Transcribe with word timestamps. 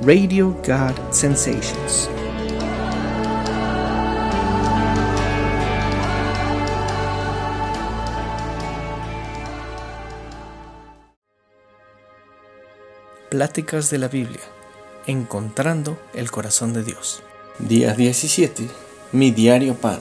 Radio 0.00 0.56
God 0.66 1.12
Sensations. 1.12 2.08
Pláticas 13.30 13.90
de 13.90 13.98
la 13.98 14.08
Biblia. 14.08 14.40
Encontrando 15.06 15.98
el 16.14 16.30
corazón 16.30 16.72
de 16.72 16.82
Dios. 16.82 17.22
Día 17.60 17.94
17. 17.94 18.66
Mi 19.12 19.30
diario 19.30 19.74
pan. 19.74 20.00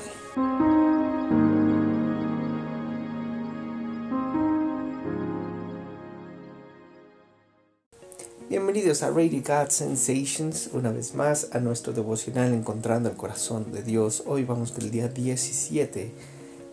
Bienvenidos 8.51 9.01
a 9.01 9.09
Radio 9.11 9.41
God 9.47 9.69
Sensations, 9.69 10.71
una 10.73 10.91
vez 10.91 11.15
más 11.15 11.47
a 11.53 11.59
nuestro 11.61 11.93
devocional 11.93 12.53
Encontrando 12.53 13.07
el 13.07 13.15
Corazón 13.15 13.71
de 13.71 13.81
Dios. 13.81 14.23
Hoy 14.25 14.43
vamos 14.43 14.73
con 14.73 14.81
el 14.81 14.91
día 14.91 15.07
17, 15.07 16.11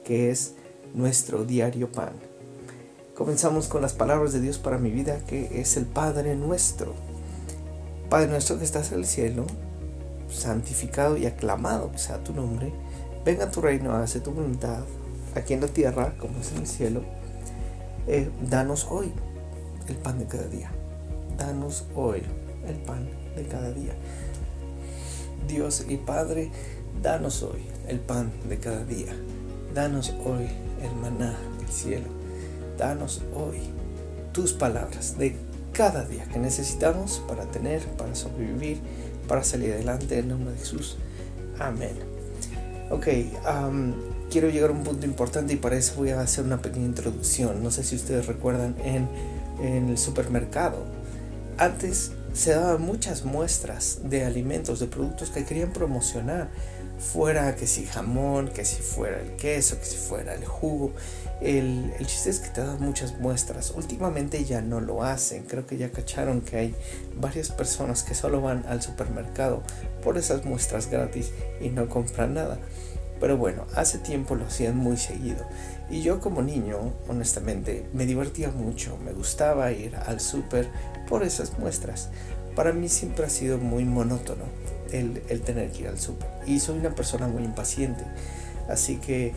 que 0.04 0.28
es 0.28 0.54
nuestro 0.92 1.44
diario 1.44 1.92
pan. 1.92 2.14
Comenzamos 3.14 3.68
con 3.68 3.80
las 3.80 3.92
palabras 3.92 4.32
de 4.32 4.40
Dios 4.40 4.58
para 4.58 4.78
mi 4.78 4.90
vida, 4.90 5.20
que 5.24 5.60
es 5.60 5.76
el 5.76 5.86
Padre 5.86 6.34
nuestro. 6.34 6.94
Padre 8.10 8.26
nuestro 8.26 8.58
que 8.58 8.64
estás 8.64 8.90
en 8.90 8.98
el 8.98 9.06
cielo, 9.06 9.46
santificado 10.28 11.16
y 11.16 11.26
aclamado 11.26 11.96
sea 11.96 12.24
tu 12.24 12.34
nombre. 12.34 12.72
Venga 13.24 13.52
tu 13.52 13.60
reino, 13.60 13.94
hace 13.94 14.18
tu 14.18 14.32
voluntad, 14.32 14.82
aquí 15.36 15.54
en 15.54 15.60
la 15.60 15.68
tierra 15.68 16.16
como 16.18 16.40
es 16.40 16.50
en 16.50 16.58
el 16.58 16.66
cielo. 16.66 17.02
Eh, 18.08 18.28
danos 18.50 18.88
hoy 18.90 19.12
el 19.86 19.94
pan 19.94 20.18
de 20.18 20.26
cada 20.26 20.48
día. 20.48 20.72
Danos 21.38 21.84
hoy 21.94 22.22
el 22.66 22.76
pan 22.76 23.08
de 23.34 23.46
cada 23.46 23.72
día. 23.72 23.94
Dios 25.46 25.86
y 25.88 25.96
Padre, 25.96 26.50
danos 27.02 27.42
hoy 27.42 27.64
el 27.86 28.00
pan 28.00 28.30
de 28.48 28.58
cada 28.58 28.84
día. 28.84 29.14
Danos 29.74 30.12
hoy 30.26 30.48
el 30.82 30.94
maná 31.00 31.38
del 31.58 31.68
cielo 31.68 32.18
danos 32.78 33.20
hoy 33.34 33.58
tus 34.32 34.52
palabras 34.52 35.18
de 35.18 35.36
cada 35.72 36.04
día 36.04 36.24
que 36.32 36.38
necesitamos 36.38 37.22
para 37.28 37.44
tener, 37.44 37.82
para 37.96 38.14
sobrevivir, 38.14 38.78
para 39.26 39.44
salir 39.44 39.72
adelante 39.72 40.18
en 40.18 40.28
nombre 40.28 40.52
de 40.52 40.58
Jesús. 40.58 40.96
Amén. 41.58 41.92
Ok, 42.90 43.06
quiero 44.30 44.48
llegar 44.48 44.70
a 44.70 44.72
un 44.72 44.82
punto 44.82 45.04
importante 45.04 45.52
y 45.52 45.56
para 45.56 45.76
eso 45.76 45.94
voy 45.96 46.10
a 46.10 46.20
hacer 46.20 46.44
una 46.44 46.62
pequeña 46.62 46.86
introducción. 46.86 47.62
No 47.62 47.70
sé 47.70 47.82
si 47.82 47.96
ustedes 47.96 48.26
recuerdan 48.26 48.76
en, 48.82 49.08
en 49.60 49.88
el 49.90 49.98
supermercado. 49.98 50.84
Antes 51.58 52.12
se 52.34 52.52
daban 52.52 52.82
muchas 52.82 53.24
muestras 53.24 53.98
de 54.04 54.24
alimentos, 54.24 54.78
de 54.78 54.86
productos 54.86 55.30
que 55.30 55.44
querían 55.44 55.72
promocionar 55.72 56.48
fuera 56.98 57.54
que 57.56 57.66
si 57.66 57.84
jamón, 57.86 58.48
que 58.48 58.64
si 58.64 58.82
fuera 58.82 59.20
el 59.20 59.36
queso, 59.36 59.78
que 59.78 59.84
si 59.84 59.96
fuera 59.96 60.34
el 60.34 60.44
jugo. 60.44 60.92
El, 61.40 61.92
el, 61.98 62.06
chiste 62.06 62.30
es 62.30 62.40
que 62.40 62.50
te 62.50 62.60
dan 62.60 62.80
muchas 62.80 63.18
muestras. 63.18 63.72
Últimamente 63.76 64.44
ya 64.44 64.60
no 64.60 64.80
lo 64.80 65.02
hacen. 65.02 65.44
Creo 65.44 65.66
que 65.66 65.76
ya 65.76 65.90
cacharon 65.90 66.40
que 66.40 66.56
hay 66.56 66.74
varias 67.16 67.50
personas 67.50 68.02
que 68.02 68.14
solo 68.14 68.40
van 68.40 68.64
al 68.68 68.82
supermercado 68.82 69.62
por 70.02 70.18
esas 70.18 70.44
muestras 70.44 70.90
gratis 70.90 71.32
y 71.60 71.70
no 71.70 71.88
compran 71.88 72.34
nada. 72.34 72.58
Pero 73.20 73.36
bueno, 73.36 73.66
hace 73.74 73.98
tiempo 73.98 74.34
lo 74.34 74.46
hacían 74.46 74.76
muy 74.76 74.96
seguido. 74.96 75.44
Y 75.90 76.02
yo 76.02 76.20
como 76.20 76.42
niño, 76.42 76.92
honestamente, 77.08 77.86
me 77.92 78.06
divertía 78.06 78.50
mucho. 78.50 78.96
Me 79.04 79.12
gustaba 79.12 79.72
ir 79.72 79.96
al 79.96 80.20
super 80.20 80.68
por 81.08 81.22
esas 81.24 81.58
muestras. 81.58 82.10
Para 82.54 82.72
mí 82.72 82.88
siempre 82.88 83.26
ha 83.26 83.30
sido 83.30 83.58
muy 83.58 83.84
monótono 83.84 84.44
el, 84.92 85.20
tener 85.42 85.70
que 85.70 85.82
ir 85.82 85.88
al 85.88 85.98
súper. 85.98 86.28
Y 86.46 86.60
soy 86.60 86.78
una 86.78 86.94
persona 86.94 87.28
muy 87.28 87.44
impaciente. 87.44 88.04
Así 88.68 88.96
que 88.96 89.32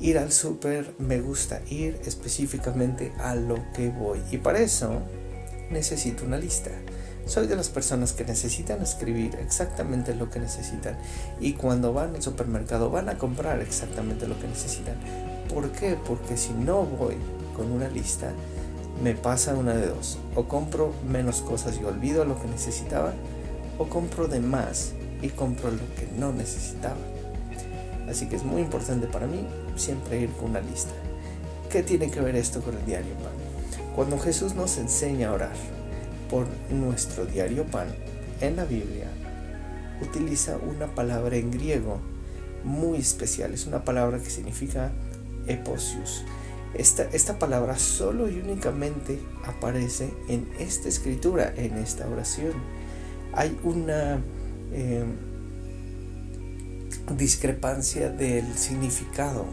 ir 0.00 0.18
al 0.18 0.32
súper 0.32 0.94
me 0.98 1.20
gusta 1.20 1.60
ir 1.68 2.00
específicamente 2.04 3.12
a 3.18 3.34
lo 3.34 3.56
que 3.72 3.88
voy. 3.88 4.20
Y 4.30 4.38
para 4.38 4.60
eso 4.60 5.02
necesito 5.70 6.24
una 6.24 6.38
lista. 6.38 6.70
Soy 7.26 7.46
de 7.46 7.56
las 7.56 7.68
personas 7.68 8.12
que 8.12 8.24
necesitan 8.24 8.82
escribir 8.82 9.36
exactamente 9.36 10.14
lo 10.14 10.28
que 10.28 10.40
necesitan. 10.40 10.98
Y 11.40 11.52
cuando 11.52 11.92
van 11.92 12.16
al 12.16 12.22
supermercado 12.22 12.90
van 12.90 13.08
a 13.08 13.16
comprar 13.16 13.60
exactamente 13.60 14.26
lo 14.26 14.38
que 14.38 14.48
necesitan. 14.48 14.96
¿Por 15.52 15.70
qué? 15.70 15.96
Porque 16.06 16.36
si 16.36 16.52
no 16.52 16.84
voy 16.84 17.16
con 17.56 17.70
una 17.70 17.88
lista, 17.88 18.32
me 19.02 19.14
pasa 19.14 19.54
una 19.54 19.74
de 19.74 19.86
dos. 19.86 20.18
O 20.34 20.48
compro 20.48 20.92
menos 21.08 21.42
cosas 21.42 21.78
y 21.80 21.84
olvido 21.84 22.24
lo 22.24 22.40
que 22.40 22.48
necesitaba 22.48 23.12
o 23.78 23.88
compro 23.88 24.26
de 24.26 24.40
más 24.40 24.92
y 25.22 25.28
compro 25.28 25.70
lo 25.70 25.94
que 25.94 26.08
no 26.18 26.32
necesitaba. 26.32 26.96
Así 28.08 28.26
que 28.28 28.36
es 28.36 28.44
muy 28.44 28.62
importante 28.62 29.06
para 29.06 29.26
mí 29.26 29.46
siempre 29.76 30.20
ir 30.20 30.30
con 30.32 30.50
una 30.50 30.60
lista. 30.60 30.92
¿Qué 31.70 31.82
tiene 31.82 32.10
que 32.10 32.20
ver 32.20 32.36
esto 32.36 32.60
con 32.60 32.76
el 32.76 32.84
diario 32.84 33.14
pan? 33.14 33.32
Cuando 33.94 34.18
Jesús 34.18 34.54
nos 34.54 34.76
enseña 34.76 35.28
a 35.28 35.32
orar 35.32 35.81
por 36.32 36.46
nuestro 36.70 37.26
diario 37.26 37.64
pan 37.64 37.88
en 38.40 38.56
la 38.56 38.64
Biblia, 38.64 39.06
utiliza 40.00 40.56
una 40.56 40.86
palabra 40.86 41.36
en 41.36 41.50
griego 41.50 42.00
muy 42.64 42.96
especial. 42.96 43.52
Es 43.52 43.66
una 43.66 43.84
palabra 43.84 44.18
que 44.18 44.30
significa 44.30 44.92
eposius. 45.46 46.24
Esta, 46.72 47.02
esta 47.12 47.38
palabra 47.38 47.78
solo 47.78 48.30
y 48.30 48.40
únicamente 48.40 49.20
aparece 49.44 50.08
en 50.26 50.48
esta 50.58 50.88
escritura, 50.88 51.52
en 51.54 51.76
esta 51.76 52.08
oración 52.08 52.54
hay 53.34 53.58
una 53.62 54.18
eh, 54.72 55.04
discrepancia 57.14 58.08
del 58.08 58.56
significado 58.56 59.44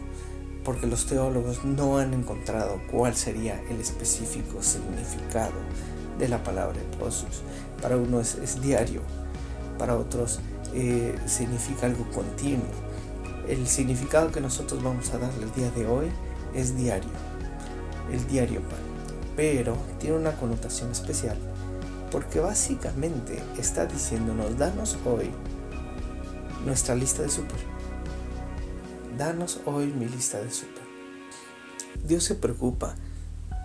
porque 0.64 0.86
los 0.86 1.06
teólogos 1.06 1.62
no 1.62 1.98
han 1.98 2.14
encontrado 2.14 2.80
cuál 2.90 3.14
sería 3.16 3.60
el 3.70 3.80
específico 3.80 4.62
significado 4.62 5.52
de 6.20 6.28
la 6.28 6.44
palabra 6.44 6.78
eposus. 6.80 7.42
Para 7.82 7.96
unos 7.96 8.36
es, 8.36 8.60
diario, 8.60 9.00
para 9.78 9.96
otros 9.96 10.38
eh, 10.74 11.18
significa 11.26 11.86
algo 11.86 12.04
continuo. 12.10 12.68
El 13.48 13.66
significado 13.66 14.30
que 14.30 14.40
nosotros 14.40 14.82
vamos 14.82 15.10
a 15.10 15.18
darle 15.18 15.44
el 15.44 15.52
día 15.52 15.70
de 15.72 15.86
hoy 15.86 16.06
es 16.54 16.76
diario, 16.76 17.10
el 18.12 18.24
diario 18.28 18.60
pero 19.36 19.74
tiene 19.98 20.16
una 20.16 20.32
connotación 20.32 20.90
especial 20.90 21.38
porque 22.10 22.40
básicamente 22.40 23.42
está 23.56 23.86
diciéndonos, 23.86 24.58
danos 24.58 24.98
hoy 25.06 25.30
nuestra 26.66 26.94
lista 26.94 27.22
de 27.22 27.28
súper. 27.28 27.58
Danos 29.16 29.60
hoy 29.64 29.86
mi 29.86 30.06
lista 30.06 30.40
de 30.40 30.50
súper. 30.50 30.82
Dios 32.04 32.24
se 32.24 32.34
preocupa 32.34 32.96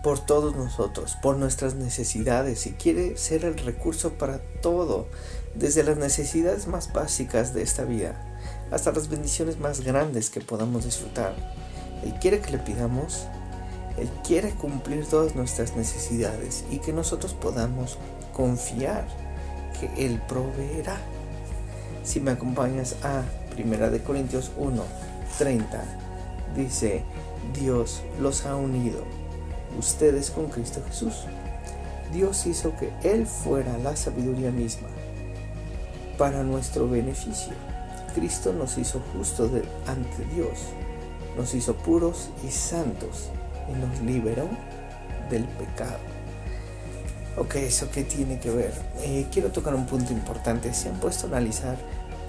por 0.06 0.20
todos 0.20 0.54
nosotros, 0.54 1.16
por 1.20 1.36
nuestras 1.36 1.74
necesidades 1.74 2.68
y 2.68 2.74
quiere 2.74 3.16
ser 3.16 3.44
el 3.44 3.58
recurso 3.58 4.12
para 4.12 4.38
todo, 4.62 5.08
desde 5.56 5.82
las 5.82 5.96
necesidades 5.96 6.68
más 6.68 6.92
básicas 6.92 7.52
de 7.52 7.62
esta 7.62 7.82
vida 7.82 8.14
hasta 8.70 8.92
las 8.92 9.08
bendiciones 9.08 9.58
más 9.58 9.80
grandes 9.80 10.30
que 10.30 10.40
podamos 10.40 10.84
disfrutar. 10.84 11.34
Él 12.04 12.14
quiere 12.20 12.38
que 12.38 12.52
le 12.52 12.58
pidamos, 12.58 13.26
Él 13.98 14.08
quiere 14.24 14.50
cumplir 14.50 15.04
todas 15.06 15.34
nuestras 15.34 15.74
necesidades 15.74 16.64
y 16.70 16.78
que 16.78 16.92
nosotros 16.92 17.34
podamos 17.34 17.98
confiar 18.32 19.08
que 19.80 20.06
Él 20.06 20.22
proveerá. 20.28 20.98
Si 22.04 22.20
me 22.20 22.30
acompañas 22.30 22.94
a 23.02 23.24
1 23.58 23.90
de 23.90 24.00
Corintios 24.04 24.52
1, 24.56 24.84
30, 25.38 25.82
dice, 26.54 27.02
Dios 27.58 28.02
los 28.20 28.46
ha 28.46 28.54
unido, 28.54 29.02
ustedes 29.78 30.30
con 30.30 30.46
Cristo 30.46 30.82
Jesús. 30.86 31.24
Dios 32.12 32.46
hizo 32.46 32.74
que 32.76 32.92
Él 33.02 33.26
fuera 33.26 33.76
la 33.78 33.96
sabiduría 33.96 34.50
misma 34.50 34.88
para 36.18 36.42
nuestro 36.42 36.88
beneficio. 36.88 37.52
Cristo 38.14 38.52
nos 38.52 38.78
hizo 38.78 39.02
justos 39.12 39.50
ante 39.86 40.24
Dios, 40.34 40.58
nos 41.36 41.54
hizo 41.54 41.74
puros 41.74 42.30
y 42.46 42.50
santos 42.50 43.30
y 43.68 43.78
nos 43.78 44.00
liberó 44.00 44.48
del 45.30 45.44
pecado. 45.44 45.98
Ok, 47.36 47.56
¿eso 47.56 47.90
qué 47.90 48.02
tiene 48.02 48.40
que 48.40 48.50
ver? 48.50 48.72
Eh, 49.02 49.26
quiero 49.30 49.50
tocar 49.52 49.74
un 49.74 49.84
punto 49.84 50.12
importante. 50.12 50.72
¿Se 50.72 50.88
han 50.88 50.98
puesto 50.98 51.26
a 51.26 51.30
analizar 51.30 51.76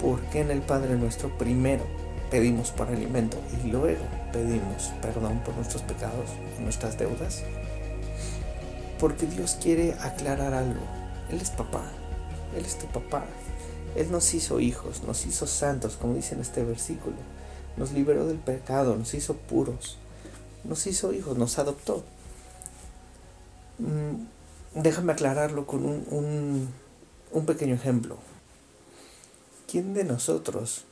por 0.02 0.20
qué 0.24 0.40
en 0.40 0.50
el 0.50 0.60
Padre 0.60 0.96
Nuestro 0.96 1.30
primero 1.38 1.84
pedimos 2.30 2.70
por 2.70 2.88
alimento 2.88 3.38
y 3.64 3.68
luego 3.68 4.04
pedimos 4.32 4.92
perdón 5.02 5.40
por 5.40 5.54
nuestros 5.54 5.82
pecados 5.82 6.30
y 6.58 6.62
nuestras 6.62 6.98
deudas? 6.98 7.42
Porque 8.98 9.26
Dios 9.26 9.56
quiere 9.60 9.94
aclarar 9.94 10.54
algo. 10.54 10.80
Él 11.30 11.40
es 11.40 11.50
papá. 11.50 11.84
Él 12.56 12.64
es 12.64 12.78
tu 12.78 12.86
papá. 12.86 13.24
Él 13.94 14.10
nos 14.10 14.32
hizo 14.34 14.60
hijos, 14.60 15.02
nos 15.02 15.26
hizo 15.26 15.46
santos, 15.46 15.96
como 15.96 16.14
dice 16.14 16.34
en 16.34 16.40
este 16.40 16.64
versículo. 16.64 17.16
Nos 17.76 17.92
liberó 17.92 18.26
del 18.26 18.38
pecado, 18.38 18.96
nos 18.96 19.14
hizo 19.14 19.34
puros. 19.34 19.98
Nos 20.64 20.86
hizo 20.86 21.12
hijos, 21.12 21.36
nos 21.38 21.58
adoptó. 21.58 22.04
Mm, 23.78 24.80
déjame 24.82 25.12
aclararlo 25.12 25.66
con 25.66 25.84
un, 25.86 26.68
un 27.32 27.46
pequeño 27.46 27.74
ejemplo. 27.74 28.18
¿Quién 29.70 29.94
de 29.94 30.04
nosotros 30.04 30.84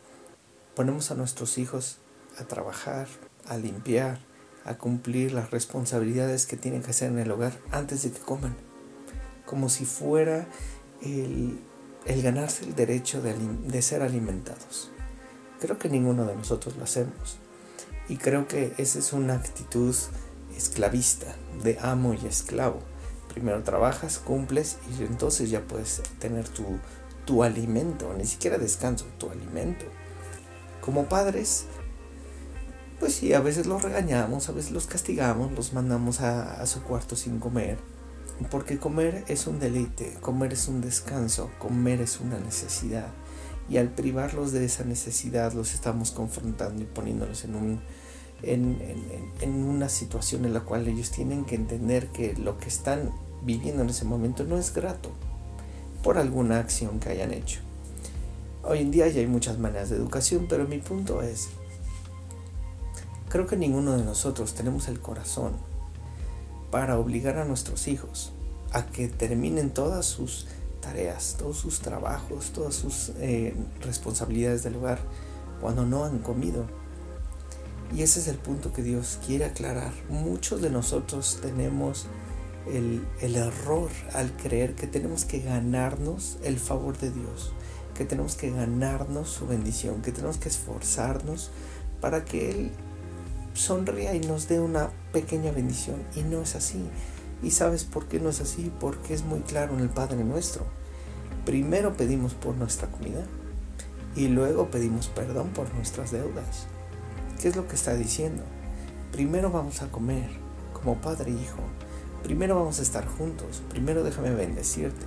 ponemos 0.74 1.10
a 1.10 1.14
nuestros 1.14 1.58
hijos 1.58 1.96
a 2.38 2.44
trabajar, 2.44 3.08
a 3.48 3.56
limpiar, 3.56 4.18
a 4.64 4.78
cumplir 4.78 5.32
las 5.32 5.50
responsabilidades 5.50 6.46
que 6.46 6.56
tienen 6.56 6.82
que 6.82 6.90
hacer 6.90 7.10
en 7.10 7.18
el 7.18 7.30
hogar 7.30 7.52
antes 7.70 8.02
de 8.02 8.10
que 8.10 8.20
coman? 8.20 8.56
Como 9.44 9.68
si 9.68 9.84
fuera 9.84 10.48
el, 11.02 11.60
ganarse 12.22 12.64
el 12.64 12.74
derecho 12.74 13.22
de, 13.22 13.82
ser 13.82 14.02
alimentados. 14.02 14.90
Creo 15.60 15.78
que 15.78 15.88
ninguno 15.88 16.24
de 16.26 16.34
nosotros 16.34 16.76
lo 16.76 16.84
hacemos. 16.84 17.38
Y 18.08 18.16
creo 18.16 18.46
que 18.46 18.72
esa 18.78 18.98
es 18.98 19.12
una 19.12 19.34
actitud 19.34 19.94
esclavista, 20.56 21.34
de 21.62 21.78
amo 21.80 22.14
y 22.14 22.26
esclavo. 22.26 22.80
Primero 23.28 23.62
trabajas, 23.62 24.18
cumples 24.18 24.78
y 24.98 25.02
entonces 25.02 25.50
ya 25.50 25.60
puedes 25.60 26.02
tener 26.18 26.48
tu, 26.48 26.64
tu 27.24 27.42
alimento, 27.42 28.12
ni 28.16 28.24
siquiera 28.24 28.58
descanso, 28.58 29.06
tu 29.18 29.30
alimento. 29.30 29.84
Como 30.80 31.08
padres, 31.08 31.66
pues 32.98 33.14
sí, 33.14 33.32
a 33.32 33.40
veces 33.40 33.66
los 33.66 33.82
regañamos, 33.82 34.48
a 34.48 34.52
veces 34.52 34.70
los 34.70 34.86
castigamos, 34.86 35.52
los 35.52 35.72
mandamos 35.72 36.20
a, 36.20 36.64
su 36.66 36.82
cuarto 36.82 37.16
sin 37.16 37.38
comer. 37.38 37.78
Porque 38.50 38.78
comer 38.78 39.24
es 39.28 39.46
un 39.46 39.58
deleite, 39.58 40.14
comer 40.20 40.52
es 40.52 40.68
un 40.68 40.80
descanso, 40.80 41.50
comer 41.58 42.00
es 42.02 42.20
una 42.20 42.38
necesidad 42.38 43.08
y 43.68 43.78
al 43.78 43.90
privarlos 43.90 44.52
de 44.52 44.64
esa 44.64 44.84
necesidad 44.84 45.52
los 45.52 45.74
estamos 45.74 46.12
confrontando 46.12 46.82
y 46.82 46.86
poniéndolos 46.86 47.44
en, 47.44 47.80
en, 48.42 49.64
una 49.64 49.88
situación 49.88 50.44
en 50.44 50.54
la 50.54 50.60
cual 50.60 50.86
ellos 50.86 51.10
tienen 51.10 51.44
que 51.44 51.56
entender 51.56 52.08
que 52.08 52.34
lo 52.34 52.58
que 52.58 52.68
están 52.68 53.10
viviendo 53.42 53.82
en 53.82 53.90
ese 53.90 54.04
momento 54.04 54.44
no 54.44 54.56
es 54.58 54.72
grato 54.72 55.10
por 56.02 56.18
alguna 56.18 56.58
acción 56.60 57.00
que 57.00 57.08
hayan 57.08 57.32
hecho. 57.32 57.60
Hoy 58.62 58.80
en 58.80 58.90
día 58.90 59.08
ya 59.08 59.20
hay 59.20 59.26
muchas 59.26 59.58
maneras 59.58 59.90
de 59.90 59.96
educación, 59.96 60.46
pero 60.48 60.66
mi 60.68 60.78
punto 60.78 61.22
es, 61.22 61.48
creo 63.36 63.46
que 63.46 63.58
ninguno 63.58 63.98
de 63.98 64.02
nosotros 64.02 64.54
tenemos 64.54 64.88
el 64.88 64.98
corazón 64.98 65.52
para 66.70 66.98
obligar 66.98 67.36
a 67.36 67.44
nuestros 67.44 67.86
hijos 67.86 68.32
a 68.72 68.86
que 68.86 69.08
terminen 69.08 69.74
todas 69.74 70.06
sus 70.06 70.46
tareas, 70.80 71.36
todos 71.38 71.58
sus 71.58 71.80
trabajos, 71.80 72.52
todas 72.52 72.74
sus 72.74 73.10
eh, 73.18 73.54
responsabilidades 73.82 74.62
del 74.62 74.76
hogar 74.76 75.00
cuando 75.60 75.84
no 75.84 76.06
han 76.06 76.20
comido. 76.20 76.66
Y 77.94 78.00
ese 78.00 78.20
es 78.20 78.28
el 78.28 78.38
punto 78.38 78.72
que 78.72 78.82
Dios 78.82 79.18
quiere 79.26 79.44
aclarar. 79.44 79.92
Muchos 80.08 80.62
de 80.62 80.70
nosotros 80.70 81.38
tenemos 81.42 82.06
el, 82.72 83.06
el, 83.20 83.36
error 83.36 83.90
al 84.14 84.34
creer 84.38 84.74
que 84.74 84.86
tenemos 84.86 85.26
que 85.26 85.40
ganarnos 85.40 86.38
el 86.42 86.58
favor 86.58 86.96
de 86.96 87.10
Dios, 87.10 87.52
que 87.94 88.06
tenemos 88.06 88.34
que 88.36 88.48
ganarnos 88.48 89.28
su 89.28 89.46
bendición, 89.46 90.00
que 90.00 90.10
tenemos 90.10 90.38
que 90.38 90.48
esforzarnos 90.48 91.50
para 92.00 92.24
que 92.24 92.50
Él 92.50 92.70
sonría 93.56 94.14
y 94.14 94.20
nos 94.20 94.48
dé 94.48 94.60
una 94.60 94.90
pequeña 95.12 95.52
bendición. 95.52 96.02
Y 96.14 96.22
no 96.22 96.42
es 96.42 96.54
así. 96.54 96.88
¿Y 97.42 97.50
sabes 97.50 97.84
por 97.84 98.06
qué 98.06 98.20
no 98.20 98.30
es 98.30 98.40
así? 98.40 98.72
Porque 98.80 99.14
es 99.14 99.24
muy 99.24 99.40
claro 99.40 99.74
en 99.74 99.80
el 99.80 99.88
Padre 99.88 100.24
nuestro. 100.24 100.64
Primero 101.44 101.96
pedimos 101.96 102.34
por 102.34 102.56
nuestra 102.56 102.88
comida 102.88 103.24
y 104.16 104.28
luego 104.28 104.70
pedimos 104.70 105.08
perdón 105.08 105.50
por 105.50 105.72
nuestras 105.74 106.10
deudas. 106.10 106.66
¿Qué 107.40 107.48
es 107.48 107.56
lo 107.56 107.68
que 107.68 107.76
está 107.76 107.94
diciendo? 107.94 108.42
Primero 109.12 109.50
vamos 109.50 109.82
a 109.82 109.88
comer 109.88 110.28
como 110.72 111.00
padre 111.00 111.30
e 111.30 111.34
hijo. 111.34 111.60
Primero 112.22 112.56
vamos 112.56 112.80
a 112.80 112.82
estar 112.82 113.06
juntos. 113.06 113.62
Primero 113.68 114.02
déjame 114.02 114.30
bendecirte. 114.30 115.06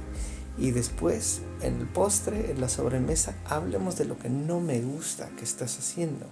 Y 0.57 0.71
después, 0.71 1.41
en 1.61 1.79
el 1.79 1.87
postre, 1.87 2.51
en 2.51 2.61
la 2.61 2.69
sobremesa, 2.69 3.33
hablemos 3.45 3.97
de 3.97 4.05
lo 4.05 4.17
que 4.17 4.29
no 4.29 4.59
me 4.59 4.81
gusta 4.81 5.29
que 5.37 5.43
estás 5.43 5.77
haciendo. 5.79 6.25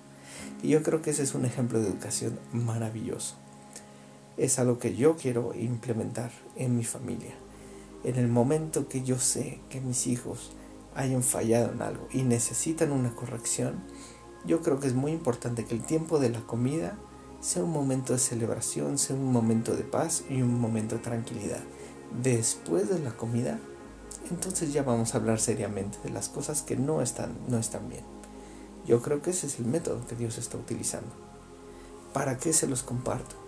Y 0.64 0.70
yo 0.70 0.84
creo 0.84 1.02
que 1.02 1.12
ese 1.12 1.24
es 1.24 1.36
un 1.36 1.46
ejemplo 1.46 1.80
de 1.80 1.88
educación 1.88 2.40
maravilloso 2.52 3.36
es 4.38 4.60
algo 4.60 4.78
que 4.78 4.96
yo 4.96 5.18
quiero 5.18 5.54
implementar 5.56 6.32
en 6.56 6.78
mi 6.78 6.84
familia. 6.84 7.34
En 8.04 8.16
el 8.16 8.28
momento 8.28 8.88
que 8.88 9.04
yo 9.04 9.18
sé 9.20 9.60
que 9.70 9.82
mis 9.82 10.08
hijos 10.08 10.52
hayan 10.96 11.24
fallado 11.24 11.74
en 11.74 11.82
algo 11.82 12.08
y 12.14 12.22
necesitan 12.22 12.92
una 12.92 13.14
corrección, 13.14 13.84
yo 14.46 14.62
creo 14.62 14.80
que 14.80 14.88
es 14.88 14.94
muy 14.94 15.12
importante 15.12 15.66
que 15.66 15.74
el 15.74 15.84
tiempo 15.84 16.20
de 16.20 16.30
la 16.30 16.42
comida 16.42 16.98
sea 17.42 17.64
un 17.64 17.72
momento 17.72 18.14
de 18.14 18.20
celebración, 18.20 18.98
sea 18.98 19.16
un 19.16 19.32
momento 19.32 19.76
de 19.76 19.84
paz 19.84 20.24
y 20.30 20.42
un 20.42 20.60
momento 20.60 20.96
de 20.96 21.02
tranquilidad. 21.02 21.64
Después 22.24 22.90
de 22.90 23.00
la 23.00 23.12
comida, 23.12 23.60
entonces 24.30 24.72
ya 24.72 24.84
vamos 24.84 25.14
a 25.14 25.18
hablar 25.18 25.40
seriamente 25.40 25.98
de 26.04 26.12
las 26.12 26.30
cosas 26.30 26.62
que 26.62 26.78
no 26.78 27.02
están, 27.02 27.36
no 27.48 27.58
están 27.58 27.90
bien. 27.90 28.17
Yo 28.88 29.02
creo 29.02 29.22
que 29.22 29.32
ese 29.32 29.48
es 29.48 29.60
el 29.60 29.66
método 29.66 30.06
que 30.08 30.16
Dios 30.16 30.38
está 30.38 30.58
utilizando. 30.58 31.12
¿Para 32.14 32.38
qué 32.38 32.54
se 32.54 32.68
los 32.68 32.84
comparto? 32.84 33.48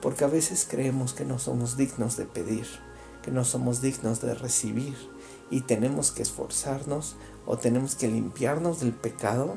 porque 0.00 0.24
a 0.24 0.28
veces 0.28 0.66
creemos 0.68 1.12
que 1.12 1.24
no 1.24 1.38
somos 1.38 1.76
dignos 1.76 2.16
de 2.16 2.24
pedir, 2.24 2.66
que 3.22 3.30
no 3.30 3.44
somos 3.44 3.80
dignos 3.80 4.20
de 4.20 4.34
recibir 4.34 4.94
y 5.50 5.62
tenemos 5.62 6.12
que 6.12 6.22
esforzarnos 6.22 7.16
o 7.46 7.58
tenemos 7.58 7.94
que 7.94 8.08
limpiarnos 8.08 8.80
del 8.80 8.92
pecado 8.92 9.56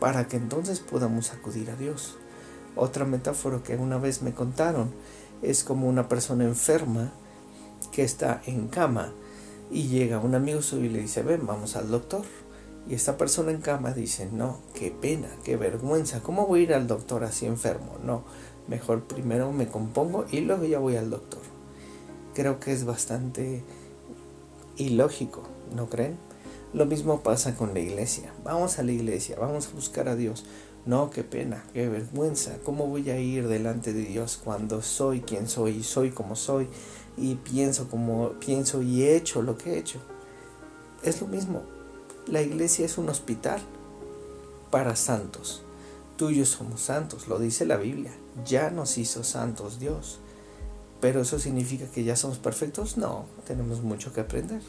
para 0.00 0.28
que 0.28 0.36
entonces 0.36 0.80
podamos 0.80 1.32
acudir 1.32 1.70
a 1.70 1.76
Dios. 1.76 2.16
Otra 2.74 3.04
metáfora 3.04 3.62
que 3.62 3.76
una 3.76 3.98
vez 3.98 4.22
me 4.22 4.32
contaron 4.32 4.92
es 5.42 5.64
como 5.64 5.88
una 5.88 6.08
persona 6.08 6.44
enferma 6.44 7.12
que 7.92 8.02
está 8.02 8.42
en 8.46 8.68
cama 8.68 9.12
y 9.70 9.88
llega 9.88 10.20
un 10.20 10.34
amigo 10.34 10.62
suyo 10.62 10.84
y 10.84 10.90
le 10.90 11.00
dice, 11.00 11.22
ven, 11.22 11.46
vamos 11.46 11.76
al 11.76 11.90
doctor. 11.90 12.24
Y 12.88 12.94
esta 12.94 13.16
persona 13.16 13.50
en 13.50 13.60
cama 13.60 13.92
dice, 13.92 14.28
no, 14.30 14.58
qué 14.74 14.90
pena, 14.92 15.28
qué 15.44 15.56
vergüenza, 15.56 16.22
¿cómo 16.22 16.46
voy 16.46 16.60
a 16.60 16.62
ir 16.62 16.74
al 16.74 16.86
doctor 16.86 17.24
así 17.24 17.46
enfermo? 17.46 17.96
No, 18.04 18.22
mejor 18.68 19.04
primero 19.04 19.50
me 19.52 19.66
compongo 19.66 20.24
y 20.30 20.40
luego 20.40 20.64
ya 20.64 20.78
voy 20.78 20.96
al 20.96 21.10
doctor. 21.10 21.42
Creo 22.34 22.60
que 22.60 22.72
es 22.72 22.84
bastante 22.84 23.64
ilógico, 24.76 25.42
¿no 25.74 25.88
creen? 25.88 26.16
Lo 26.72 26.86
mismo 26.86 27.22
pasa 27.22 27.56
con 27.56 27.74
la 27.74 27.80
iglesia. 27.80 28.32
Vamos 28.44 28.78
a 28.78 28.82
la 28.82 28.92
iglesia, 28.92 29.36
vamos 29.38 29.66
a 29.66 29.70
buscar 29.70 30.08
a 30.08 30.14
Dios. 30.14 30.44
No, 30.84 31.10
qué 31.10 31.24
pena, 31.24 31.64
qué 31.72 31.88
vergüenza. 31.88 32.58
¿Cómo 32.64 32.86
voy 32.86 33.10
a 33.10 33.18
ir 33.18 33.48
delante 33.48 33.92
de 33.92 34.02
Dios 34.02 34.40
cuando 34.42 34.82
soy 34.82 35.22
quien 35.22 35.48
soy 35.48 35.78
y 35.78 35.82
soy 35.82 36.10
como 36.10 36.36
soy 36.36 36.68
y 37.16 37.36
pienso 37.36 37.88
como 37.88 38.32
pienso 38.34 38.82
y 38.82 39.02
he 39.02 39.16
hecho 39.16 39.42
lo 39.42 39.58
que 39.58 39.72
he 39.74 39.78
hecho? 39.78 39.98
Es 41.02 41.20
lo 41.20 41.26
mismo. 41.26 41.75
La 42.26 42.42
iglesia 42.42 42.84
es 42.84 42.98
un 42.98 43.08
hospital 43.08 43.60
para 44.70 44.96
santos 44.96 45.62
tuyos 46.16 46.48
somos 46.48 46.80
santos, 46.80 47.28
lo 47.28 47.38
dice 47.38 47.66
la 47.66 47.76
Biblia. 47.76 48.12
Ya 48.44 48.70
nos 48.70 48.98
hizo 48.98 49.22
santos 49.22 49.78
Dios. 49.78 50.18
Pero 51.00 51.20
eso 51.20 51.38
significa 51.38 51.86
que 51.86 52.04
ya 52.04 52.16
somos 52.16 52.38
perfectos? 52.38 52.96
No, 52.96 53.26
tenemos 53.46 53.82
mucho 53.82 54.12
que 54.12 54.22
aprender. 54.22 54.62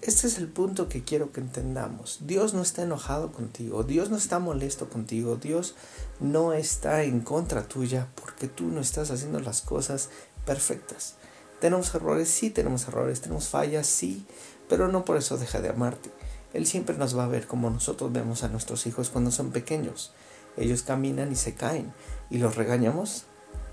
Este 0.00 0.26
es 0.26 0.38
el 0.38 0.48
punto 0.48 0.88
que 0.88 1.04
quiero 1.04 1.32
que 1.32 1.40
entendamos. 1.40 2.20
Dios 2.22 2.54
no 2.54 2.62
está 2.62 2.82
enojado 2.82 3.32
contigo, 3.32 3.82
Dios 3.82 4.10
no 4.10 4.16
está 4.16 4.38
molesto 4.38 4.88
contigo, 4.88 5.36
Dios 5.36 5.74
no 6.20 6.52
está 6.52 7.02
en 7.02 7.20
contra 7.20 7.66
tuya 7.66 8.08
porque 8.14 8.46
tú 8.46 8.64
no 8.64 8.80
estás 8.80 9.10
haciendo 9.10 9.40
las 9.40 9.62
cosas 9.62 10.10
perfectas. 10.44 11.14
Tenemos 11.60 11.94
errores, 11.94 12.28
sí 12.28 12.50
tenemos 12.50 12.86
errores, 12.88 13.20
tenemos 13.20 13.48
fallas, 13.48 13.86
sí, 13.86 14.24
pero 14.68 14.88
no 14.88 15.04
por 15.04 15.16
eso 15.16 15.38
deja 15.38 15.60
de 15.60 15.70
amarte. 15.70 16.10
Él 16.56 16.66
siempre 16.66 16.96
nos 16.96 17.16
va 17.16 17.24
a 17.24 17.28
ver 17.28 17.46
como 17.46 17.68
nosotros 17.68 18.10
vemos 18.14 18.42
a 18.42 18.48
nuestros 18.48 18.86
hijos 18.86 19.10
cuando 19.10 19.30
son 19.30 19.50
pequeños. 19.50 20.14
Ellos 20.56 20.80
caminan 20.80 21.30
y 21.30 21.36
se 21.36 21.54
caen 21.54 21.92
y 22.30 22.38
los 22.38 22.56
regañamos, 22.56 23.26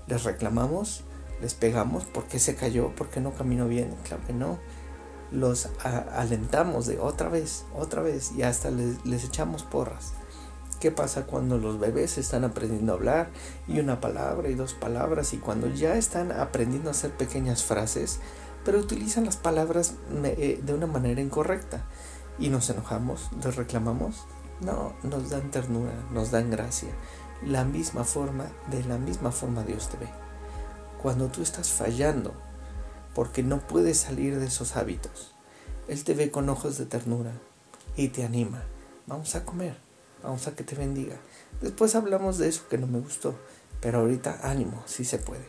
les 0.06 0.24
reclamamos, 0.24 1.02
les 1.40 1.54
pegamos, 1.54 2.04
¿por 2.04 2.24
qué 2.24 2.38
se 2.38 2.56
cayó? 2.56 2.94
¿Por 2.94 3.08
qué 3.08 3.22
no 3.22 3.32
caminó 3.32 3.68
bien? 3.68 3.96
Claro 4.04 4.22
que 4.26 4.34
no. 4.34 4.58
Los 5.32 5.70
alentamos 5.80 6.84
de 6.84 6.98
otra 6.98 7.30
vez, 7.30 7.64
otra 7.74 8.02
vez 8.02 8.32
y 8.32 8.42
hasta 8.42 8.70
les, 8.70 9.02
les 9.06 9.24
echamos 9.24 9.62
porras. 9.62 10.12
¿Qué 10.78 10.90
pasa 10.90 11.24
cuando 11.24 11.56
los 11.56 11.80
bebés 11.80 12.18
están 12.18 12.44
aprendiendo 12.44 12.92
a 12.92 12.96
hablar 12.96 13.30
y 13.66 13.80
una 13.80 14.02
palabra 14.02 14.50
y 14.50 14.54
dos 14.56 14.74
palabras 14.74 15.32
y 15.32 15.38
cuando 15.38 15.68
ya 15.68 15.96
están 15.96 16.32
aprendiendo 16.32 16.90
a 16.90 16.92
hacer 16.92 17.12
pequeñas 17.12 17.62
frases, 17.62 18.20
pero 18.62 18.78
utilizan 18.78 19.24
las 19.24 19.38
palabras 19.38 19.94
eh, 20.22 20.60
de 20.62 20.74
una 20.74 20.86
manera 20.86 21.22
incorrecta 21.22 21.86
y 22.38 22.48
nos 22.48 22.68
enojamos, 22.70 23.30
les 23.42 23.56
reclamamos? 23.56 24.24
No, 24.60 24.94
nos 25.02 25.30
dan 25.30 25.50
ternura, 25.50 25.92
nos 26.12 26.30
dan 26.30 26.50
gracia. 26.50 26.90
La 27.44 27.64
misma 27.64 28.04
forma, 28.04 28.46
de 28.70 28.84
la 28.84 28.98
misma 28.98 29.32
forma 29.32 29.64
Dios 29.64 29.88
te 29.88 29.96
ve. 29.98 30.08
Cuando 31.02 31.28
tú 31.28 31.42
estás 31.42 31.68
fallando, 31.70 32.32
porque 33.14 33.42
no 33.42 33.58
puedes 33.58 33.98
salir 33.98 34.38
de 34.38 34.46
esos 34.46 34.76
hábitos, 34.76 35.34
Él 35.88 36.02
te 36.04 36.14
ve 36.14 36.30
con 36.30 36.48
ojos 36.48 36.78
de 36.78 36.86
ternura 36.86 37.32
y 37.96 38.08
te 38.08 38.24
anima. 38.24 38.62
Vamos 39.06 39.34
a 39.34 39.44
comer, 39.44 39.76
vamos 40.22 40.46
a 40.46 40.54
que 40.54 40.64
te 40.64 40.74
bendiga. 40.74 41.16
Después 41.60 41.94
hablamos 41.94 42.38
de 42.38 42.48
eso 42.48 42.68
que 42.68 42.78
no 42.78 42.86
me 42.86 43.00
gustó, 43.00 43.34
pero 43.80 44.00
ahorita 44.00 44.40
ánimo, 44.42 44.82
sí 44.86 45.04
se 45.04 45.18
puede. 45.18 45.44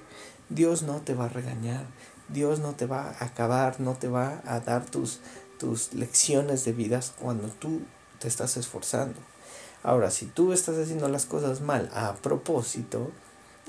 Dios 0.50 0.84
no 0.84 0.98
te 0.98 1.16
va 1.16 1.26
a 1.26 1.30
regañar, 1.30 1.86
Dios 2.28 2.60
no 2.60 2.74
te 2.74 2.86
va 2.86 3.16
a 3.20 3.26
acabar, 3.26 3.80
no 3.80 3.94
te 3.94 4.08
va 4.08 4.42
a 4.46 4.60
dar 4.60 4.86
tus, 4.86 5.22
tus 5.58 5.94
lecciones 5.94 6.66
de 6.66 6.74
vida 6.74 7.00
cuando 7.20 7.48
tú 7.48 7.82
te 8.20 8.28
estás 8.28 8.58
esforzando. 8.58 9.20
Ahora, 9.84 10.10
si 10.12 10.26
tú 10.26 10.52
estás 10.52 10.78
haciendo 10.78 11.08
las 11.10 11.26
cosas 11.26 11.62
mal 11.62 11.90
a 11.94 12.16
propósito, 12.16 13.12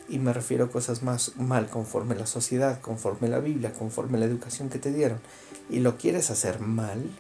y 0.09 0.19
me 0.19 0.33
refiero 0.33 0.67
a 0.67 0.71
cosas 0.71 1.03
más 1.03 1.37
mal 1.37 1.69
conforme 1.69 2.15
la 2.15 2.27
sociedad, 2.27 2.81
conforme 2.81 3.29
la 3.29 3.41
Biblia, 3.41 3.73
conforme 3.73 4.19
la 4.19 4.27
educación 4.27 4.69
que 4.69 4.79
te 4.79 4.93
dieron, 4.93 5.21
y 5.69 5.81
lo 5.81 5.97
quieres 5.97 6.31
hacer 6.31 6.61
mal 6.61 7.11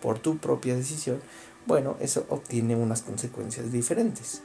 por 0.00 0.18
tu 0.18 0.38
propia 0.38 0.74
decisión, 0.74 1.20
bueno, 1.66 1.96
eso 2.00 2.26
obtiene 2.28 2.74
unas 2.74 3.02
consecuencias 3.02 3.70
diferentes. 3.70 4.42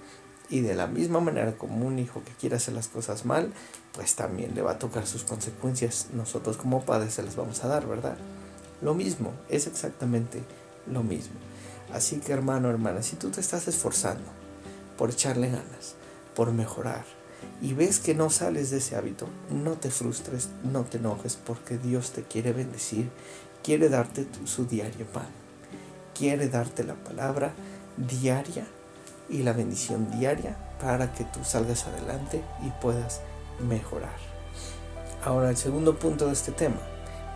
Y 0.49 0.61
de 0.61 0.75
la 0.75 0.87
misma 0.87 1.19
manera 1.19 1.57
como 1.57 1.85
un 1.85 1.99
hijo 1.99 2.23
que 2.23 2.31
quiere 2.39 2.55
hacer 2.55 2.73
las 2.73 2.87
cosas 2.87 3.25
mal, 3.25 3.51
pues 3.93 4.15
también 4.15 4.55
le 4.55 4.61
va 4.61 4.73
a 4.73 4.79
tocar 4.79 5.05
sus 5.05 5.23
consecuencias. 5.23 6.07
Nosotros 6.13 6.55
como 6.55 6.85
padres 6.85 7.15
se 7.15 7.23
las 7.23 7.35
vamos 7.35 7.63
a 7.63 7.67
dar, 7.67 7.87
¿verdad? 7.87 8.17
Lo 8.81 8.93
mismo, 8.93 9.33
es 9.49 9.67
exactamente 9.67 10.43
lo 10.91 11.03
mismo. 11.03 11.35
Así 11.93 12.17
que 12.17 12.33
hermano, 12.33 12.69
hermana, 12.69 13.01
si 13.01 13.15
tú 13.15 13.29
te 13.29 13.41
estás 13.41 13.67
esforzando 13.67 14.25
por 14.97 15.09
echarle 15.09 15.49
ganas, 15.49 15.95
por 16.35 16.51
mejorar, 16.51 17.05
y 17.61 17.73
ves 17.73 17.99
que 17.99 18.13
no 18.13 18.29
sales 18.29 18.69
de 18.69 18.77
ese 18.77 18.95
hábito, 18.95 19.27
no 19.49 19.73
te 19.73 19.89
frustres, 19.89 20.49
no 20.63 20.83
te 20.83 20.97
enojes, 20.97 21.35
porque 21.35 21.77
Dios 21.77 22.11
te 22.11 22.23
quiere 22.23 22.53
bendecir, 22.53 23.09
quiere 23.63 23.89
darte 23.89 24.27
su 24.45 24.65
diario 24.65 25.05
pan, 25.07 25.27
quiere 26.17 26.49
darte 26.49 26.83
la 26.83 26.95
palabra 26.95 27.53
diaria 27.97 28.67
y 29.29 29.43
la 29.43 29.53
bendición 29.53 30.11
diaria 30.11 30.57
para 30.79 31.13
que 31.13 31.23
tú 31.23 31.43
salgas 31.43 31.85
adelante 31.85 32.43
y 32.65 32.69
puedas 32.81 33.21
mejorar. 33.67 34.17
Ahora 35.23 35.49
el 35.49 35.57
segundo 35.57 35.97
punto 35.97 36.27
de 36.27 36.33
este 36.33 36.51
tema, 36.51 36.79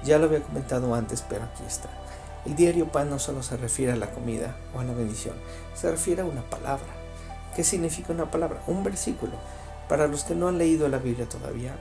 ya 0.03 0.17
lo 0.17 0.25
había 0.25 0.41
comentado 0.41 0.93
antes, 0.95 1.23
pero 1.27 1.43
aquí 1.43 1.63
está. 1.67 1.89
El 2.45 2.55
diario 2.55 2.91
pan 2.91 3.09
no 3.09 3.19
solo 3.19 3.43
se 3.43 3.57
refiere 3.57 3.91
a 3.91 3.95
la 3.95 4.11
comida 4.11 4.57
o 4.75 4.79
a 4.79 4.83
la 4.83 4.93
bendición, 4.93 5.35
se 5.75 5.91
refiere 5.91 6.21
a 6.21 6.25
una 6.25 6.41
palabra. 6.49 6.87
¿Qué 7.55 7.63
significa 7.63 8.13
una 8.13 8.31
palabra? 8.31 8.63
Un 8.67 8.83
versículo. 8.83 9.33
Para 9.87 10.07
los 10.07 10.23
que 10.23 10.35
no 10.35 10.47
han 10.47 10.57
leído 10.57 10.87
la 10.87 10.97
Biblia 10.97 11.27
todavía, 11.27 11.75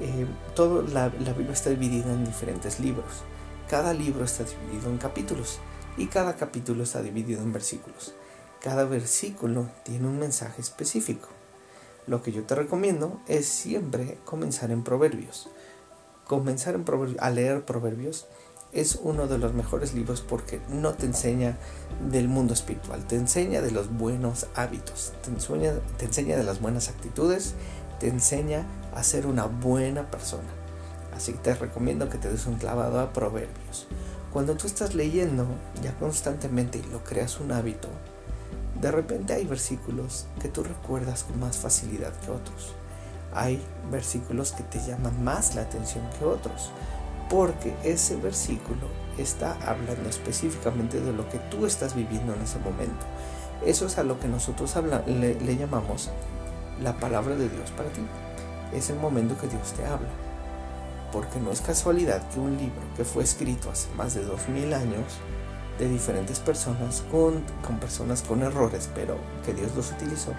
eh, 0.00 0.26
todo 0.54 0.82
la, 0.82 1.12
la 1.20 1.32
Biblia 1.32 1.52
está 1.52 1.70
dividida 1.70 2.12
en 2.12 2.24
diferentes 2.24 2.80
libros. 2.80 3.22
Cada 3.68 3.94
libro 3.94 4.24
está 4.24 4.44
dividido 4.44 4.90
en 4.90 4.98
capítulos 4.98 5.60
y 5.96 6.06
cada 6.06 6.36
capítulo 6.36 6.82
está 6.82 7.02
dividido 7.02 7.40
en 7.42 7.52
versículos. 7.52 8.14
Cada 8.60 8.84
versículo 8.84 9.68
tiene 9.84 10.06
un 10.06 10.18
mensaje 10.18 10.60
específico. 10.60 11.28
Lo 12.06 12.22
que 12.22 12.32
yo 12.32 12.42
te 12.42 12.54
recomiendo 12.54 13.20
es 13.28 13.46
siempre 13.46 14.18
comenzar 14.24 14.70
en 14.70 14.82
Proverbios. 14.82 15.48
Comenzar 16.30 16.76
en 16.76 16.84
a 17.18 17.30
leer 17.30 17.64
Proverbios 17.64 18.28
es 18.70 19.00
uno 19.02 19.26
de 19.26 19.36
los 19.36 19.52
mejores 19.52 19.94
libros 19.94 20.20
porque 20.20 20.60
no 20.68 20.92
te 20.92 21.06
enseña 21.06 21.58
del 22.08 22.28
mundo 22.28 22.54
espiritual, 22.54 23.04
te 23.04 23.16
enseña 23.16 23.60
de 23.62 23.72
los 23.72 23.90
buenos 23.90 24.46
hábitos, 24.54 25.12
te 25.24 25.30
enseña, 25.30 25.72
te 25.98 26.04
enseña 26.04 26.36
de 26.36 26.44
las 26.44 26.60
buenas 26.60 26.88
actitudes, 26.88 27.54
te 27.98 28.06
enseña 28.06 28.64
a 28.94 29.02
ser 29.02 29.26
una 29.26 29.46
buena 29.46 30.08
persona. 30.08 30.48
Así 31.16 31.32
que 31.32 31.40
te 31.40 31.54
recomiendo 31.56 32.08
que 32.08 32.18
te 32.18 32.30
des 32.30 32.46
un 32.46 32.58
clavado 32.58 33.00
a 33.00 33.12
Proverbios. 33.12 33.88
Cuando 34.32 34.56
tú 34.56 34.68
estás 34.68 34.94
leyendo 34.94 35.48
ya 35.82 35.98
constantemente 35.98 36.78
y 36.78 36.92
lo 36.92 37.02
creas 37.02 37.40
un 37.40 37.50
hábito, 37.50 37.88
de 38.80 38.92
repente 38.92 39.32
hay 39.32 39.46
versículos 39.46 40.26
que 40.40 40.48
tú 40.48 40.62
recuerdas 40.62 41.24
con 41.24 41.40
más 41.40 41.56
facilidad 41.56 42.12
que 42.20 42.30
otros. 42.30 42.76
Hay 43.34 43.62
versículos 43.90 44.52
que 44.52 44.62
te 44.64 44.80
llaman 44.80 45.22
más 45.22 45.54
la 45.54 45.62
atención 45.62 46.04
que 46.18 46.24
otros, 46.24 46.70
porque 47.28 47.74
ese 47.84 48.16
versículo 48.16 48.88
está 49.18 49.56
hablando 49.66 50.08
específicamente 50.08 51.00
de 51.00 51.12
lo 51.12 51.28
que 51.28 51.38
tú 51.38 51.66
estás 51.66 51.94
viviendo 51.94 52.34
en 52.34 52.42
ese 52.42 52.58
momento. 52.58 53.06
Eso 53.64 53.86
es 53.86 53.98
a 53.98 54.02
lo 54.02 54.18
que 54.18 54.26
nosotros 54.26 54.74
le, 55.06 55.56
llamamos 55.56 56.10
la 56.82 56.96
palabra 56.98 57.36
de 57.36 57.48
Dios 57.48 57.70
para 57.76 57.90
ti. 57.90 58.02
Es 58.72 58.90
el 58.90 58.96
momento 58.96 59.36
que 59.38 59.48
Dios 59.48 59.72
te 59.72 59.84
habla. 59.84 60.08
Porque 61.12 61.40
no 61.40 61.50
es 61.50 61.60
casualidad 61.60 62.26
que 62.30 62.40
un 62.40 62.56
libro 62.56 62.80
que 62.96 63.04
fue 63.04 63.22
escrito 63.22 63.70
hace 63.70 63.88
más 63.96 64.14
de 64.14 64.24
dos 64.24 64.48
mil 64.48 64.72
años 64.72 65.18
de 65.78 65.88
diferentes 65.88 66.38
personas, 66.38 67.02
con, 67.10 67.42
con 67.66 67.78
personas 67.78 68.22
con 68.22 68.42
errores, 68.42 68.88
pero 68.94 69.16
que 69.44 69.52
Dios 69.54 69.74
los 69.74 69.90
utilizó, 69.92 70.32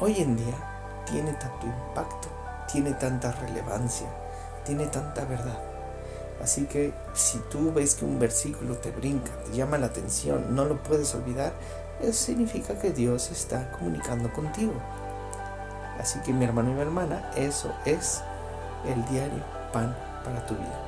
hoy 0.00 0.16
en 0.18 0.36
día 0.36 0.75
tiene 1.10 1.32
tanto 1.34 1.66
impacto, 1.66 2.28
tiene 2.70 2.92
tanta 2.94 3.32
relevancia, 3.32 4.06
tiene 4.64 4.86
tanta 4.86 5.24
verdad. 5.24 5.58
Así 6.42 6.66
que 6.66 6.92
si 7.14 7.38
tú 7.50 7.72
ves 7.72 7.94
que 7.94 8.04
un 8.04 8.18
versículo 8.18 8.76
te 8.76 8.90
brinca, 8.90 9.30
te 9.44 9.56
llama 9.56 9.78
la 9.78 9.86
atención, 9.86 10.54
no 10.54 10.64
lo 10.64 10.82
puedes 10.82 11.14
olvidar, 11.14 11.52
eso 12.00 12.12
significa 12.12 12.78
que 12.78 12.90
Dios 12.90 13.30
está 13.30 13.72
comunicando 13.72 14.32
contigo. 14.32 14.74
Así 15.98 16.18
que 16.20 16.32
mi 16.32 16.44
hermano 16.44 16.70
y 16.70 16.74
mi 16.74 16.80
hermana, 16.82 17.30
eso 17.36 17.72
es 17.86 18.20
el 18.86 19.02
diario 19.06 19.42
pan 19.72 19.96
para 20.24 20.44
tu 20.44 20.54
vida. 20.54 20.82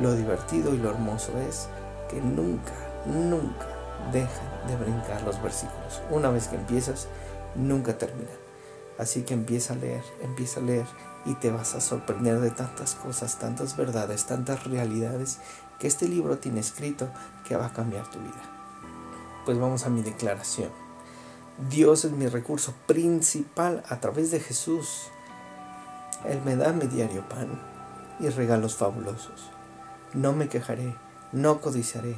Lo 0.00 0.14
divertido 0.14 0.74
y 0.74 0.78
lo 0.78 0.90
hermoso 0.90 1.36
es 1.38 1.68
que 2.08 2.20
nunca 2.20 2.72
nunca 3.08 3.66
deja 4.12 4.42
de 4.66 4.76
brincar 4.76 5.22
los 5.22 5.40
versículos. 5.42 6.02
Una 6.10 6.30
vez 6.30 6.48
que 6.48 6.56
empiezas, 6.56 7.08
nunca 7.54 7.96
termina. 7.96 8.30
Así 8.98 9.22
que 9.22 9.34
empieza 9.34 9.74
a 9.74 9.76
leer, 9.76 10.02
empieza 10.22 10.60
a 10.60 10.64
leer 10.64 10.86
y 11.24 11.34
te 11.34 11.50
vas 11.50 11.74
a 11.74 11.80
sorprender 11.80 12.40
de 12.40 12.50
tantas 12.50 12.94
cosas, 12.94 13.38
tantas 13.38 13.76
verdades, 13.76 14.24
tantas 14.24 14.64
realidades 14.64 15.38
que 15.78 15.86
este 15.86 16.08
libro 16.08 16.38
tiene 16.38 16.60
escrito 16.60 17.08
que 17.46 17.56
va 17.56 17.66
a 17.66 17.72
cambiar 17.72 18.10
tu 18.10 18.18
vida. 18.18 18.42
Pues 19.44 19.58
vamos 19.58 19.86
a 19.86 19.90
mi 19.90 20.02
declaración. 20.02 20.70
Dios 21.70 22.04
es 22.04 22.12
mi 22.12 22.26
recurso 22.26 22.74
principal 22.86 23.82
a 23.88 24.00
través 24.00 24.30
de 24.30 24.40
Jesús. 24.40 25.08
Él 26.24 26.40
me 26.44 26.56
da 26.56 26.72
mi 26.72 26.86
diario 26.86 27.28
pan 27.28 27.60
y 28.18 28.28
regalos 28.28 28.74
fabulosos. 28.76 29.50
No 30.14 30.32
me 30.32 30.48
quejaré, 30.48 30.94
no 31.32 31.60
codiciaré, 31.60 32.16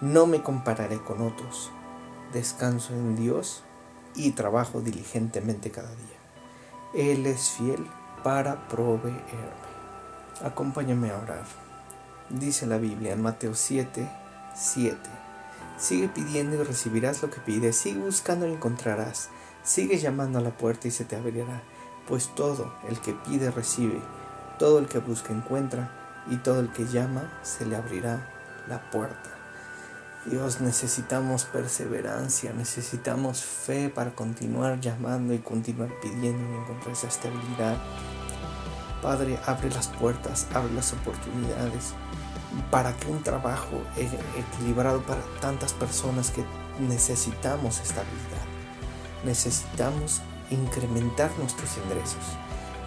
no 0.00 0.26
me 0.26 0.42
compararé 0.42 0.98
con 1.00 1.22
otros. 1.22 1.70
Descanso 2.32 2.92
en 2.92 3.16
Dios 3.16 3.62
y 4.14 4.32
trabajo 4.32 4.80
diligentemente 4.80 5.70
cada 5.70 5.90
día. 5.90 6.20
Él 6.94 7.26
es 7.26 7.50
fiel 7.50 7.86
para 8.24 8.68
proveerme. 8.68 9.20
Acompáñame 10.42 11.10
a 11.10 11.18
orar. 11.18 11.44
Dice 12.28 12.66
la 12.66 12.78
Biblia 12.78 13.12
en 13.12 13.22
Mateo 13.22 13.54
7, 13.54 14.08
7. 14.54 14.98
Sigue 15.78 16.08
pidiendo 16.08 16.56
y 16.56 16.64
recibirás 16.64 17.22
lo 17.22 17.30
que 17.30 17.40
pides. 17.40 17.76
Sigue 17.76 18.00
buscando 18.00 18.46
y 18.46 18.52
encontrarás. 18.52 19.30
Sigue 19.62 19.98
llamando 19.98 20.38
a 20.38 20.42
la 20.42 20.56
puerta 20.56 20.88
y 20.88 20.90
se 20.90 21.04
te 21.04 21.16
abrirá. 21.16 21.62
Pues 22.06 22.34
todo 22.34 22.72
el 22.88 23.00
que 23.00 23.12
pide 23.12 23.50
recibe. 23.50 24.00
Todo 24.58 24.78
el 24.78 24.88
que 24.88 24.98
busca 24.98 25.32
encuentra. 25.32 25.96
Y 26.30 26.36
todo 26.36 26.60
el 26.60 26.70
que 26.72 26.86
llama 26.86 27.32
se 27.42 27.64
le 27.64 27.76
abrirá 27.76 28.28
la 28.68 28.90
puerta. 28.90 29.39
Dios, 30.26 30.60
necesitamos 30.60 31.44
perseverancia, 31.44 32.52
necesitamos 32.52 33.42
fe 33.42 33.88
para 33.88 34.14
continuar 34.14 34.78
llamando 34.78 35.32
y 35.32 35.38
continuar 35.38 35.88
pidiendo 36.02 36.46
y 36.46 36.56
encontrar 36.58 36.92
esa 36.92 37.08
estabilidad. 37.08 37.78
Padre, 39.00 39.38
abre 39.46 39.70
las 39.70 39.88
puertas, 39.88 40.46
abre 40.52 40.74
las 40.74 40.92
oportunidades 40.92 41.94
para 42.70 42.94
que 42.96 43.08
un 43.10 43.22
trabajo 43.22 43.82
e-, 43.96 44.38
equilibrado 44.38 45.00
para 45.06 45.22
tantas 45.40 45.72
personas 45.72 46.30
que 46.30 46.44
necesitamos 46.78 47.80
estabilidad. 47.80 48.44
Necesitamos 49.24 50.20
incrementar 50.50 51.30
nuestros 51.38 51.78
ingresos. 51.78 52.36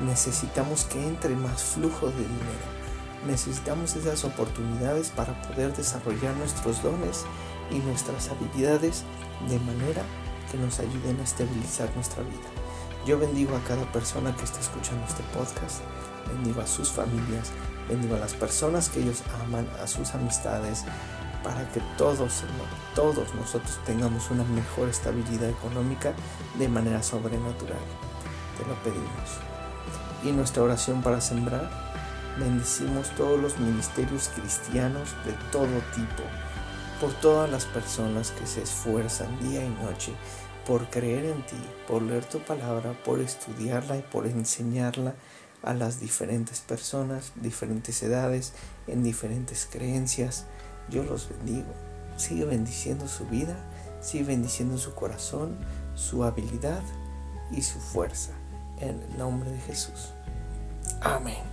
Necesitamos 0.02 0.86
que 0.86 1.04
entre 1.04 1.36
más 1.36 1.64
flujo 1.64 2.08
de 2.08 2.18
dinero 2.18 2.83
necesitamos 3.26 3.96
esas 3.96 4.24
oportunidades 4.24 5.10
para 5.10 5.40
poder 5.44 5.76
desarrollar 5.76 6.36
nuestros 6.36 6.82
dones 6.84 7.26
y 7.72 7.80
nuestras 7.80 8.30
habilidades 8.30 9.04
de 9.48 9.60
manera 9.60 10.04
que 10.52 10.58
nos 10.58 10.80
ayuden 10.80 11.20
a 11.20 11.24
estabilizar 11.24 11.90
nuestra 11.96 12.24
vida. 12.24 12.50
Yo 13.06 13.20
bendigo 13.20 13.56
a 13.56 13.64
cada 13.68 13.92
persona 13.92 14.36
que 14.36 14.44
está 14.44 14.60
escuchando 14.60 15.06
este 15.06 15.24
podcast, 15.34 15.82
bendigo 16.28 16.62
a 16.62 16.68
sus 16.68 16.90
familias, 16.90 17.52
bendigo 17.90 18.16
a 18.16 18.20
las 18.20 18.34
personas 18.34 18.90
que 18.90 19.02
ellos 19.02 19.24
aman, 19.44 19.68
a 19.82 19.88
sus 19.88 20.14
amistades, 20.14 20.86
para 21.44 21.70
que 21.72 21.82
todos, 21.98 22.44
todos 22.96 23.36
nosotros 23.36 23.78
tengamos 23.86 24.32
una 24.32 24.46
mejor 24.46 24.88
estabilidad 24.88 25.50
económica 25.50 26.14
de 26.58 26.70
manera 26.70 27.04
sobrenatural. 27.04 27.80
Te 28.58 28.66
lo 28.66 28.76
pedimos. 28.84 29.40
Y 30.24 30.32
nuestra 30.32 30.64
oración 30.64 31.02
para 31.02 31.20
sembrar 31.20 31.93
Bendecimos 32.40 33.10
todos 33.16 33.40
los 33.40 33.60
ministerios 33.60 34.30
cristianos 34.36 35.10
de 35.26 35.34
todo 35.52 35.80
tipo, 35.94 36.24
por 37.00 37.14
todas 37.22 37.50
las 37.50 37.66
personas 37.66 38.32
que 38.32 38.48
se 38.48 38.64
esfuerzan 38.64 39.38
día 39.40 39.64
y 39.64 39.70
noche 39.70 40.14
por 40.66 40.90
creer 40.90 41.26
en 41.26 41.46
ti, 41.46 41.58
por 41.88 42.02
leer 42.02 42.26
tu 42.26 42.40
palabra, 42.40 42.94
por 43.04 43.20
estudiarla 43.20 43.98
y 43.98 44.02
por 44.02 44.26
enseñarla 44.26 45.16
a 45.62 45.74
las 45.74 46.00
diferentes 46.00 46.62
personas, 46.62 47.32
diferentes 47.36 48.02
edades, 48.04 48.54
en 48.88 49.04
diferentes 49.04 49.68
creencias, 49.70 50.46
Yo 50.90 51.04
los 51.04 51.30
bendigo. 51.30 51.74
Sigue 52.18 52.44
bendiciendo 52.44 53.08
su 53.08 53.26
vida, 53.26 53.56
sigue 54.02 54.26
bendiciendo 54.26 54.78
su 54.78 54.94
corazón, 54.94 55.58
su 55.96 56.26
habilidad 56.26 56.84
y 57.52 57.62
su 57.62 57.80
fuerza. 57.80 58.32
En 58.80 59.02
el 59.02 59.18
nombre 59.18 59.50
de 59.50 59.62
Jesús. 59.62 60.10
Amén. 61.00 61.53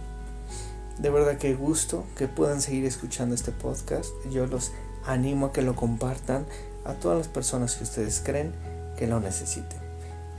De 0.99 1.11
verdad 1.11 1.39
que 1.39 1.55
gusto 1.55 2.05
que 2.17 2.29
puedan 2.29 2.61
seguir 2.61 2.85
escuchando 2.85 3.35
este 3.35 3.53
podcast. 3.53 4.11
Yo 4.31 4.47
los 4.47 4.73
animo 5.07 5.47
a 5.47 5.53
que 5.53 5.63
lo 5.63 5.75
compartan 5.75 6.47
a 6.85 6.95
todas 6.95 7.19
las 7.19 7.29
personas 7.29 7.77
que 7.77 7.85
ustedes 7.85 8.21
creen 8.25 8.53
que 8.99 9.07
lo 9.07 9.21
necesiten. 9.21 9.79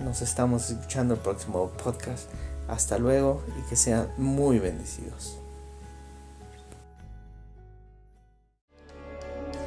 Nos 0.04 0.22
estamos 0.22 0.70
escuchando 0.70 1.16
el 1.16 1.20
próximo 1.20 1.70
podcast. 1.84 2.30
Hasta 2.68 2.98
luego 2.98 3.44
y 3.60 3.70
que 3.70 3.76
sean 3.76 4.10
muy 4.18 4.60
bendecidos. 4.60 5.38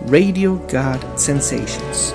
Radio 0.07 0.61
God 0.71 1.01
Sensations. 1.17 2.15